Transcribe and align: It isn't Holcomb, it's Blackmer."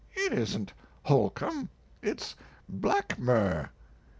It 0.15 0.33
isn't 0.33 0.73
Holcomb, 1.03 1.69
it's 2.01 2.35
Blackmer." 2.67 3.69